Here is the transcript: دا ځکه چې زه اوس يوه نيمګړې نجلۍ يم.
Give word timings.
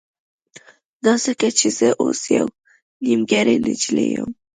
دا 1.03 1.13
ځکه 1.25 1.47
چې 1.57 1.67
زه 1.79 1.89
اوس 2.01 2.21
يوه 2.37 2.51
نيمګړې 3.03 3.55
نجلۍ 3.65 4.07
يم. 4.15 4.29